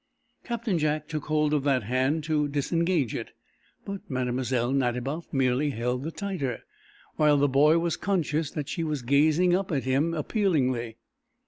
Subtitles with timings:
[0.43, 3.33] Captain Jack took hold of that hand to disengage it.
[3.85, 4.71] But Mlle.
[4.73, 6.63] Nadiboff merely held the tighter,
[7.17, 10.97] while the boy was conscious that she was gazing up at him appealingly.